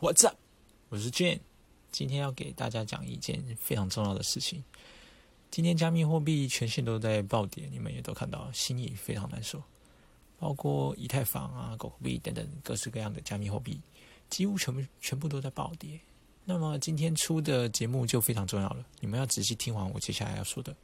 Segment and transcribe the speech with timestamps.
[0.00, 0.38] What's up？
[0.88, 1.40] 我是 Jane，
[1.92, 4.64] 今天要给大家讲一件非常重要的事情。
[5.50, 9.62] 今天加密货币全线都在暴跌，你们也都看到，心里非常难受。
[10.38, 13.78] 包括以太坊啊、狗狗币等等各式各样的加密货币，
[14.30, 16.00] 几乎全部全部都在暴跌。
[16.46, 20.74] 那么今天出的节目就非常重要了，你们要仔细听完我接下来要说的。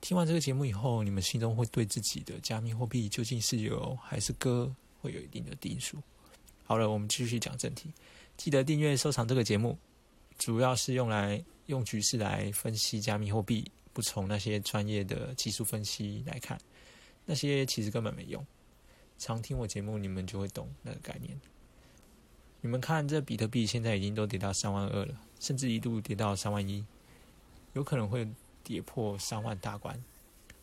[0.00, 4.68] 听完这个节目以后，你们心中会对自己的加密货币究竟是有还是割，
[5.00, 5.98] 会有一定的定数。
[6.64, 7.92] 好了，我们继续讲正题。
[8.40, 9.76] 记得订阅、收藏这个节目，
[10.38, 16.58] 主要是用来用局势来分析加密货币，不从那些专业的技术分析来看，
[17.26, 18.42] 那些其实根本没用。
[19.18, 21.38] 常听我节目，你们就会懂那个概念。
[22.62, 26.82] 你们看，这比特币现在已经都跌到三万二了，甚至一度跌到三万一，
[27.74, 28.26] 有可能会
[28.64, 29.94] 跌破三万大关。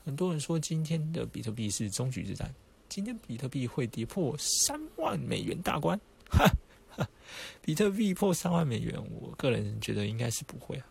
[0.03, 2.51] 很多人说今天的比特币是终局之战，
[2.89, 5.95] 今天比特币会跌破三万美元大关，
[6.31, 6.49] 哈。
[7.61, 10.85] 比特币破三万美元，我个人觉得应该是不会啊。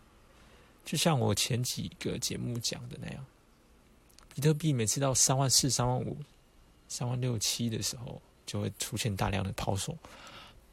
[0.85, 3.25] 就像我前几个节目讲的那样，
[4.33, 6.17] 比特币每次到三万四、三万五、
[6.87, 9.97] 三万六七的时候，就会出现大量的抛售。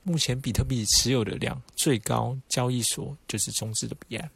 [0.05, 4.31] 目前比特币持有的量最高交易所就是中资的币安，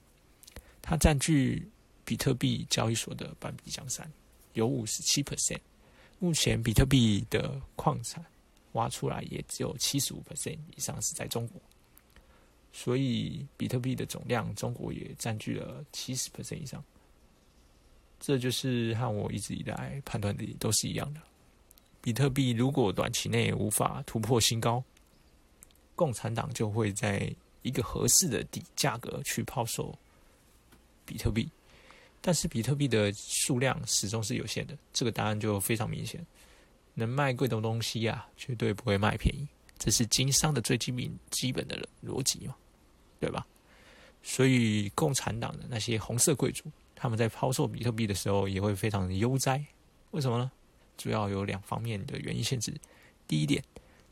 [0.83, 1.69] 它占据
[2.05, 4.11] 比特币交易所的半壁江山，
[4.55, 5.61] 有五十七 percent。
[6.19, 8.25] 目前比特币的矿产。
[8.79, 11.61] 挖出来也只有七十五 percent 以上是在中国，
[12.73, 16.83] 所以比特币的总量，中国也占据了七十 percent 以上。
[18.21, 21.21] 这就是和我一直以来判断的都是一样的。
[22.01, 24.83] 比特币如果短期内无法突破新高，
[25.97, 29.97] 共产党就会在一个合适的底价格去抛售
[31.05, 31.49] 比特币。
[32.21, 36.25] 但是比特币的数量始终是有限的，这个答案就非常明显。
[36.99, 39.47] 能卖贵的东西呀，绝对不会卖便宜，
[39.79, 42.57] 这是经商的最基本基本的逻辑嘛，
[43.21, 43.47] 对吧？
[44.21, 46.65] 所以共产党的那些红色贵族，
[46.97, 49.65] 他们在抛售比特币的时候也会非常的悠哉。
[50.11, 50.51] 为什么呢？
[50.97, 52.75] 主要有两方面的原因限制。
[53.29, 53.63] 第一点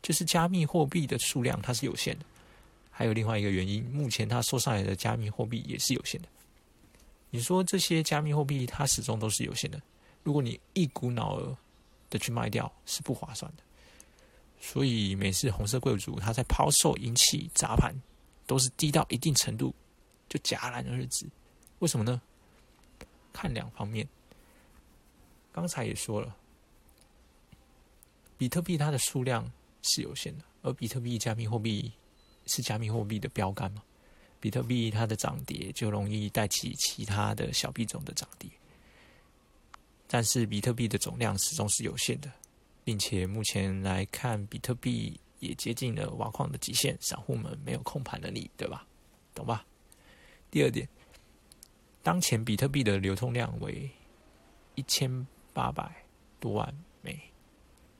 [0.01, 2.25] 就是加密货币的数量它是有限的，
[2.89, 6.29] 还有另外一个原因，目前它收上来的加密货币也是有限的。
[7.31, 9.81] 你说这些加密货币它始终都是有限的，
[10.23, 11.57] 如果你一股脑儿。
[12.09, 13.63] 的去卖掉是不划算的，
[14.59, 17.93] 所以每次红色贵族他在抛售引起砸盘，
[18.45, 19.73] 都是低到一定程度
[20.29, 21.27] 就戛然而止。
[21.79, 22.21] 为什么呢？
[23.31, 24.07] 看两方面。
[25.51, 26.35] 刚才也说了，
[28.37, 29.51] 比特币它的数量
[29.81, 31.91] 是有限的，而比特币加密货币
[32.45, 33.81] 是加密货币的标杆嘛，
[34.39, 38.47] 比特币它的涨跌就容易带起其他的小币种的涨跌。
[40.07, 42.31] 但是比特币的总量始终是有限的，
[42.83, 48.87] 并且目前来看，比特币也接近了挖矿的极限，散户们没有控盘能力，对吧？
[49.35, 49.65] 懂吧？
[50.49, 50.87] 第二点，
[52.01, 53.89] 当前比特币的流通量为
[54.75, 56.03] 一千八百
[56.39, 57.19] 多万枚，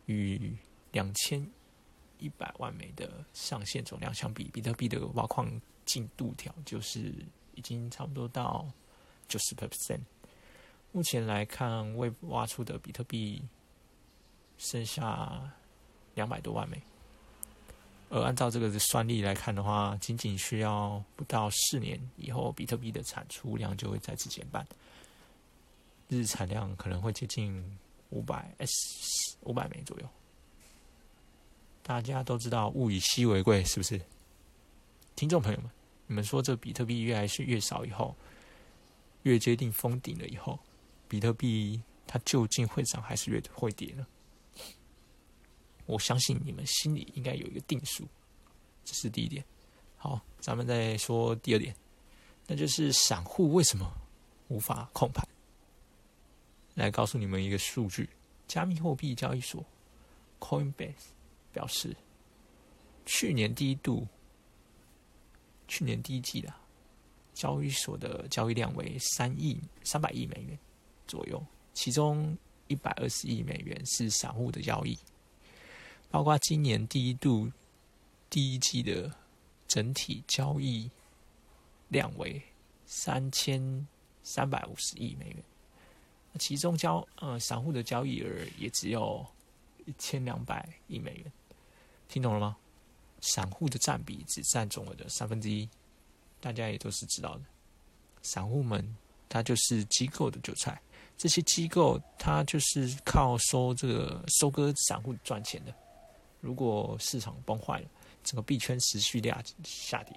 [0.05, 0.55] 与
[0.93, 1.45] 两千
[2.19, 5.51] 一百万枚的上限总量相比，比特币的挖矿
[5.85, 7.13] 进度条就是
[7.55, 8.65] 已经差不多到
[9.27, 9.99] 九十 percent。
[10.97, 13.39] 目前来看，未挖出的比特币
[14.57, 15.39] 剩下
[16.15, 16.81] 两百多万枚，
[18.09, 24.65] 而按照这个算力来看的话，仅仅需要不到四年以后，比特币的产出量就会再次减半，
[26.07, 27.63] 日产量可能会接近
[28.09, 30.09] 五百 S 五百枚左右。
[31.83, 34.01] 大家都知道物以稀为贵，是不是？
[35.15, 35.69] 听众朋友们，
[36.07, 38.15] 你们说这比特币越来是越少以后，
[39.21, 40.57] 越接近封顶了以后？
[41.07, 44.05] 比特币它究竟会涨还是越会跌呢？
[45.85, 48.05] 我相信你们心里应该有一个定数，
[48.83, 49.43] 这是第一点。
[49.95, 51.75] 好，咱们再说第二点，
[52.45, 53.89] 那就是散户为什么
[54.49, 55.25] 无法控盘？
[56.75, 58.09] 来告诉你们一个数据：
[58.47, 59.65] 加密货币交易所
[60.39, 60.93] Coinbase
[61.51, 61.95] 表示，
[63.05, 64.05] 去年第一度，
[65.67, 66.53] 去年第一季的
[67.33, 70.59] 交易所的交易量为三亿三百亿美元。
[71.07, 71.43] 左右，
[71.73, 72.37] 其中
[72.67, 74.97] 一百二十亿美元是散户的交易，
[76.09, 77.51] 包括今年第一度
[78.29, 79.11] 第一季的
[79.67, 80.89] 整体交易
[81.89, 82.41] 量为
[82.85, 83.87] 三千
[84.23, 85.43] 三百五十亿美元，
[86.39, 89.25] 其中交呃散户的交易额也只有
[89.85, 91.31] 一千两百亿美元，
[92.09, 92.57] 听懂了吗？
[93.21, 95.67] 散户的占比只占总额的三分之一，
[96.39, 97.41] 大家也都是知道的，
[98.21, 98.95] 散户们
[99.27, 100.79] 他就是机构的韭菜。
[101.17, 105.73] 这些机构，它就是靠收这个收割散户赚钱的。
[106.39, 107.87] 如果市场崩坏了，
[108.23, 110.13] 整个币圈持续下下跌，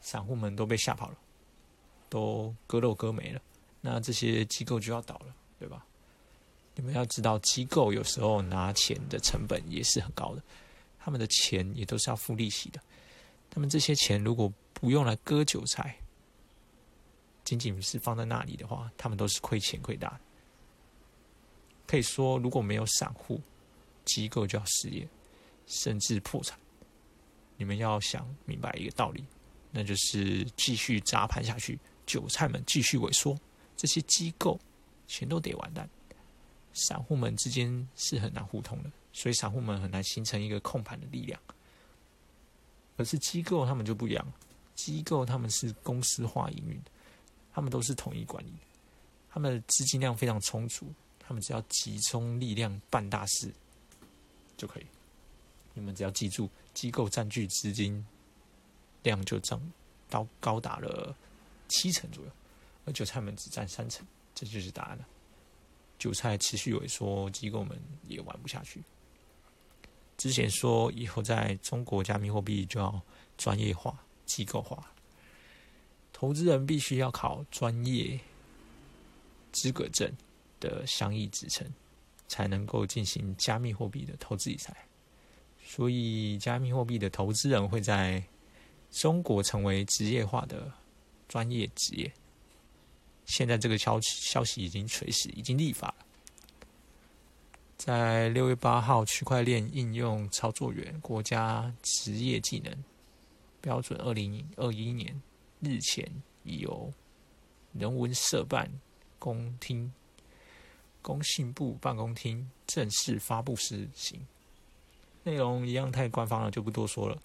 [0.00, 1.16] 散户们都被吓跑了，
[2.08, 3.40] 都割肉割没了，
[3.80, 5.86] 那这些机构就要倒了，对吧？
[6.74, 10.42] 你们要知道，机构有时候拿钱的成本也是很高的，
[10.98, 12.80] 他们的钱也都是要付利息的。
[13.48, 15.96] 他们这些钱如果不用来割韭菜，
[17.52, 20.18] 仅仅是放在那里的话，他们都是亏钱亏大。
[21.86, 23.38] 可以说，如果没有散户，
[24.06, 25.06] 机构就要失业，
[25.66, 26.58] 甚至破产。
[27.58, 29.22] 你们要想明白一个道理，
[29.70, 33.38] 那就是继续砸盘下去，韭菜们继续萎缩，
[33.76, 34.58] 这些机构
[35.06, 35.86] 全都得完蛋。
[36.72, 41.38] 散户们之间是很难互通的，所以散户们很难形成一个控盘的力量。
[42.96, 44.32] 可是机构他们就不一样，
[44.74, 46.80] 机构他们是公司化营运，
[47.52, 48.52] 他们都是统一管理，
[49.30, 50.86] 他们的资金量非常充足，
[51.18, 53.52] 他们只要集中力量办大事
[54.56, 54.86] 就可以。
[55.74, 58.04] 你们只要记住，机构占据资金
[59.02, 59.60] 量就涨
[60.08, 61.16] 到高达了
[61.68, 62.30] 七成左右，
[62.84, 65.06] 而韭菜们只占三成，这就是答案了。
[65.98, 68.82] 韭菜持续萎缩，机构们也玩不下去。
[70.18, 73.00] 之前说以后在中国加密货币就要
[73.38, 74.91] 专业化、机构化，
[76.22, 78.16] 投资人必须要考专业
[79.50, 80.08] 资格证
[80.60, 81.66] 的相应职称，
[82.28, 84.72] 才能够进行加密货币的投资理财。
[85.64, 88.22] 所以，加密货币的投资人会在
[88.92, 90.72] 中国成为职业化的
[91.28, 92.12] 专业职业。
[93.26, 96.06] 现在这个消消息已经垂死，已经立法了。
[97.76, 102.72] 在六月八号，区块链应用操作员国家职业技能
[103.60, 105.20] 标准二零二一年
[105.62, 106.04] 日前
[106.42, 106.92] 已由
[107.72, 108.68] 人文社办
[109.18, 109.92] 公厅
[111.00, 114.20] 工信部办公厅正式发布实行，
[115.22, 117.16] 内容一样太官方了，就不多说了。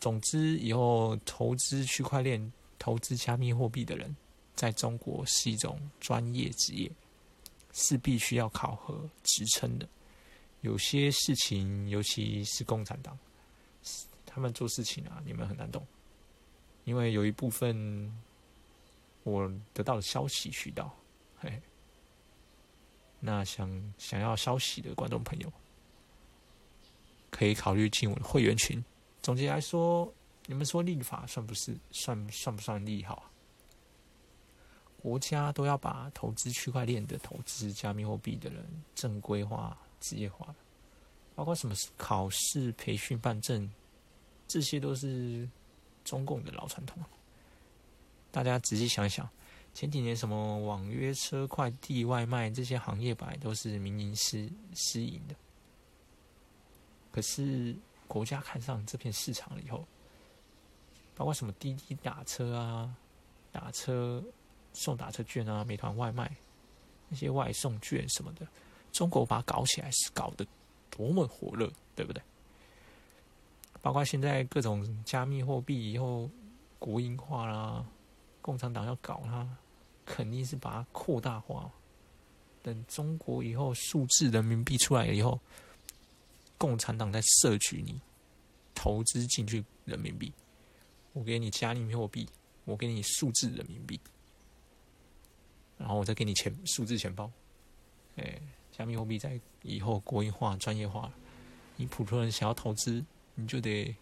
[0.00, 4.16] 总之，以后投资区块链、投资加密货币的人，
[4.54, 6.90] 在中国是一种专业职业，
[7.72, 9.86] 是必须要考核职称的。
[10.62, 13.18] 有些事情，尤其是共产党，
[14.24, 15.86] 他们做事情啊，你们很难懂，
[16.84, 18.12] 因为有一部分
[19.22, 20.94] 我得到的消息渠道，
[21.38, 21.60] 嘿，
[23.20, 25.52] 那想想要消息的观众朋友，
[27.30, 28.84] 可以考虑进我的会员群。
[29.22, 30.12] 总结来说，
[30.46, 33.30] 你们说立法算不是算算不算利好？
[35.00, 38.64] 国家都要把投资区块链的投资加密货币的人
[38.94, 39.76] 正规化。
[40.02, 40.52] 职业化，
[41.36, 43.72] 包括什么考试、培训、办证，
[44.48, 45.48] 这些都是
[46.04, 47.02] 中共的老传统。
[48.30, 49.28] 大家仔细想想，
[49.74, 55.34] 前几年什么网约车、快递、外卖这些行业，本来都是民营私私营的。
[57.10, 57.76] 可是
[58.08, 59.86] 国家看上这片市场了以后，
[61.14, 62.96] 包括什么滴滴打车啊、
[63.50, 64.24] 打车
[64.72, 66.34] 送打车券啊、美团外卖
[67.08, 68.46] 那些外送券什么的。
[68.92, 70.46] 中国把它搞起来是搞得
[70.90, 72.22] 多么火热，对不对？
[73.82, 76.30] 包括现在各种加密货币以后
[76.78, 77.84] 国营化啦，
[78.40, 79.46] 共产党要搞它，
[80.06, 81.70] 肯定是把它扩大化。
[82.62, 85.38] 等中国以后数字人民币出来以后，
[86.56, 88.00] 共产党在摄取你
[88.74, 90.32] 投资进去人民币，
[91.12, 92.26] 我给你加密货币，
[92.64, 94.00] 我给你数字人民币，
[95.76, 97.30] 然后我再给你钱数字钱包，
[98.16, 98.40] 哎。
[98.74, 101.12] 加密货币在以后国营化、专业化，
[101.76, 103.94] 你普通人想要投资，你就得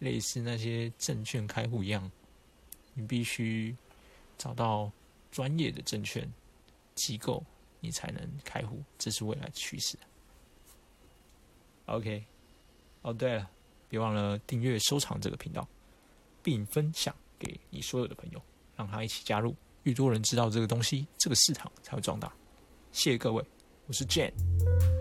[0.00, 2.10] 类似那些证券开户一样，
[2.94, 3.74] 你必须
[4.36, 4.90] 找到
[5.30, 6.30] 专业的证券
[6.94, 7.44] 机构，
[7.80, 8.82] 你才能开户。
[8.98, 9.96] 这是未来趋势。
[11.86, 12.24] OK，
[13.02, 13.50] 哦对了，
[13.88, 15.66] 别忘了订阅、收藏这个频道，
[16.42, 18.42] 并分享给你所有的朋友，
[18.76, 19.54] 让他一起加入。
[19.84, 22.32] 越多人知道这个东西，这个市场才会壮大。
[22.90, 23.44] 谢谢各位。
[23.86, 24.95] 我是 Jane。